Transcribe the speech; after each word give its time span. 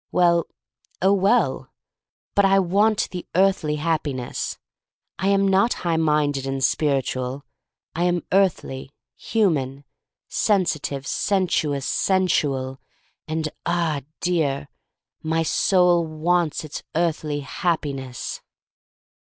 Well— 0.11 0.47
oh, 1.03 1.13
welll 1.13 1.67
But 2.33 2.43
I 2.43 2.57
want 2.57 3.11
the 3.11 3.27
earthly 3.35 3.75
Hap 3.75 4.01
THE 4.01 4.09
STORY 4.13 4.15
OF 4.15 4.15
MARY 4.15 4.15
MAC 4.15 4.15
LANE 4.17 4.29
lOQ 4.31 4.31
piness. 4.31 4.57
I 5.19 5.27
am 5.43 5.47
not 5.47 5.73
high 5.73 5.97
minded 5.97 6.47
and 6.47 6.63
spiritual. 6.63 7.45
I 7.95 8.03
am 8.05 8.23
earthly, 8.31 8.89
human— 9.15 9.83
sensitive, 10.27 11.05
sensuous, 11.05 11.85
sensual, 11.85 12.79
and, 13.27 13.47
ah, 13.67 14.01
dear, 14.21 14.69
my 15.21 15.43
soul 15.43 16.03
wants 16.07 16.63
its 16.65 16.81
earthly 16.95 17.41
Happi 17.41 17.93
ness! 17.93 18.41